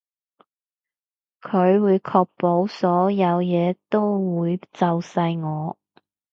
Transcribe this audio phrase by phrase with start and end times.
[1.43, 5.77] 佢會確保所有嘢都會就晒我